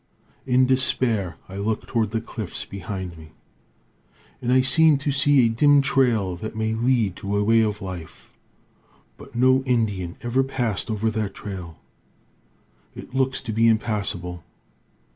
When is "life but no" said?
7.83-9.61